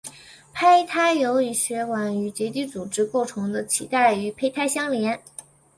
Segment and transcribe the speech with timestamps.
[0.51, 5.21] 胎盘由以血管与结缔组织构成的脐带与胚胎相连。